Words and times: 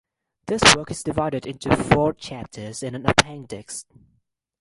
This 0.47 0.63
work 0.75 0.89
is 0.89 1.03
divided 1.03 1.45
into 1.45 1.75
four 1.77 2.11
chapters 2.15 2.81
and 2.81 2.95
an 2.95 3.05
appendix. 3.07 3.85